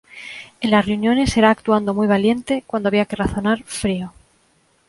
[0.61, 4.11] En las reuniones era actuando muy valiente, cuando había que razonar, frío.